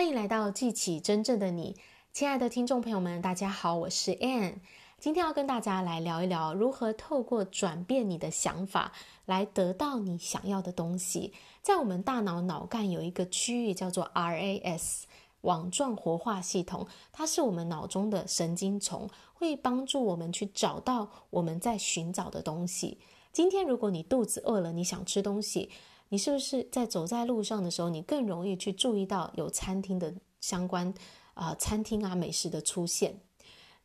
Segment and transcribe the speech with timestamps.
[0.00, 1.76] 欢迎来到记起真正的你，
[2.10, 4.54] 亲爱的听众朋友们，大家好，我是 Ann。
[4.98, 8.92] 今天要跟大家来聊一聊如何透过转变你的想法，
[9.26, 11.34] 来得到你想要的东西。
[11.60, 15.02] 在我们大脑脑干有一个区域叫做 RAS
[15.42, 22.96] 网状活化系统，它是我们脑中的神经丛，会帮助我们去找到我们在寻找的东西。
[23.34, 25.68] 今天如果你肚子饿了，你想吃东西。
[26.10, 30.92] 你是不是在走在路上的时候，你更容易去注意到有餐厅的相关
[31.34, 33.18] 啊、餐厅啊美食的出现？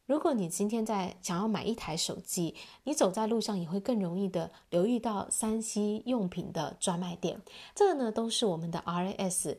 [0.08, 7.42] 如果你今天在想要买一台手机，你走在路上也会更容易的留意到三 C 用品的专卖店。
[7.74, 9.58] 这个呢，都是我们的 RAS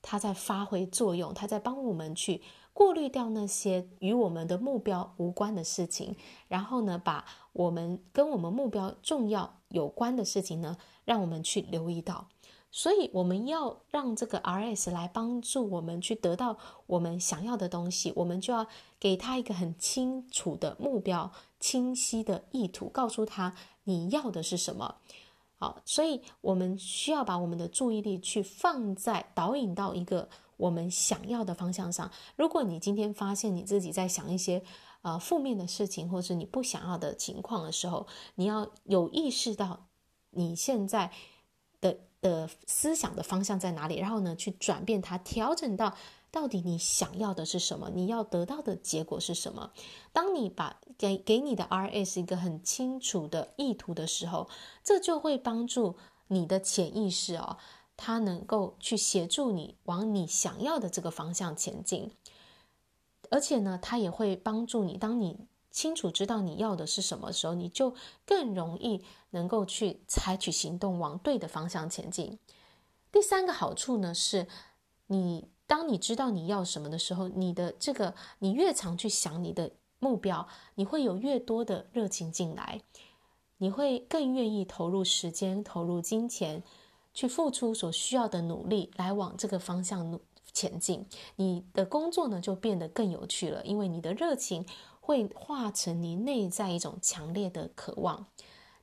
[0.00, 6.16] 它在发挥作用，它在帮我们去过滤掉那些与我们的目标无关的事情，
[6.48, 10.76] 然后呢，把我们跟我们目标重要有关的事情呢。
[11.04, 12.28] 让我们去留意到，
[12.70, 18.68] 所以我们要让这个 RS 来帮助我们去得到我们想要的东西，我们就要
[19.00, 24.98] 给他一个很清楚的目标、清晰的意图，告诉他你要的是什么。
[25.62, 32.10] 好，所以我们需要把我们的注意力去放在导引到一个我们想要的方向上。
[32.34, 34.64] 如果你今天发现你自己在想一些
[35.02, 39.86] 呃负面的事情，或是你不想要的情况的时候，你要有意识到。
[40.34, 41.12] 你现在
[41.80, 43.98] 的的思想的方向在哪里？
[43.98, 45.94] 然后呢，去转变它，调整到
[46.32, 47.90] 到底你想要的是什么？
[47.94, 49.70] 你要得到的结果是什么？
[50.12, 54.48] 当你把给给你的 RS 一个很清楚的意图的时候，
[54.82, 55.96] 这就会帮助
[56.28, 57.58] 你的潜意识哦，
[57.96, 62.10] 它能够去协助你往你想要的这个方向前进，
[63.30, 65.46] 而且呢，它也会帮助你，当你。
[65.70, 67.94] 清楚知道你要的是什么时候，你就
[68.26, 72.38] 更容易能够去采取行动，往对的方向前进。
[73.10, 74.46] 第三个好处呢，是
[75.06, 79.70] 你当你知道你要什么的时候，你的这个你越常去想你的
[80.00, 82.82] 目标，你会有越多的热情进来，
[83.56, 86.62] 你会更愿意投入时间、投入金钱，
[87.14, 90.20] 去付出所需要的努力，来往这个方向努
[90.52, 91.06] 前进。
[91.36, 94.66] 你的工作呢，就变得更有趣了，因为你的热情。
[95.04, 98.26] 会化成你内在一种强烈的渴望。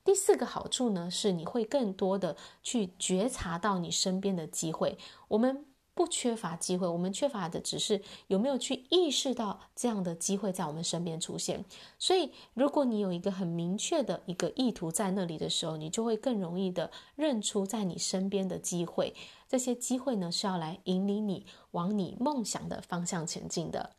[0.04, 4.98] 第四个好处呢，是你会更多的去觉察到你身边的机会。
[5.28, 5.64] 我们
[6.00, 11.62] 不缺乏机会，我们缺乏的只是有没有去意识到这样的机会在我们身边出现。
[11.98, 19.14] 所以，如果你有一个很明确的一个意图在那里的时候，你就会更容易的认出在你身边的机会。
[19.46, 23.90] 这些机会呢，是要来引领你往你梦想的方向前进的。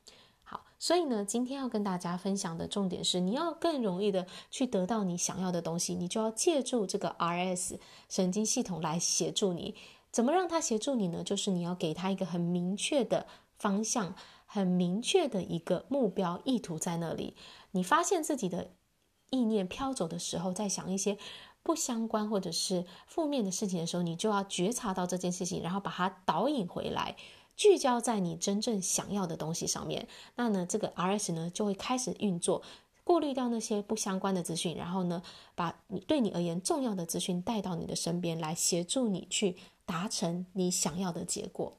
[0.42, 7.78] 好所以呢，今天要跟大家分享的重点是，你要更容易的去得到你想要的东西，你就要借助这个 RS
[8.10, 9.76] 神经系统来协助你。
[10.12, 11.24] 怎么让它协助你呢？
[11.24, 13.26] 就是你要给它一个很明确的
[13.58, 14.14] 方向，
[14.46, 17.36] 很明确的一个目标意图在那里。
[17.72, 18.72] 你发现自己的
[19.30, 21.18] 意念飘走的时候，在想一些
[21.64, 27.16] 不相关或者是负面的事情的时候，你就要觉察到这件事情，然后把它导引回来。
[27.56, 32.64] 聚焦在你真正想要的东西上面，那呢，这个 RS 呢就会开始运作，
[33.04, 35.22] 过滤掉那些不相关的资讯，然后呢，
[35.54, 41.78] 把你对你而言重要的资讯带到你的身边，来协助你去达成你想要的结果。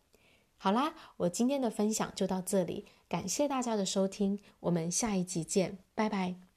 [0.57, 6.52] 好啦，我今天的分享就到这里，感谢大家的收听，我们下一集见，拜拜。